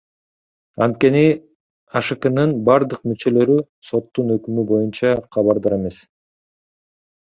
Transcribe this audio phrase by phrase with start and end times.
[0.85, 1.21] Анткени
[2.01, 3.61] АШКнын бардык мүчөлөрү
[3.93, 6.07] соттун өкүмү боюнча кабардар эмес.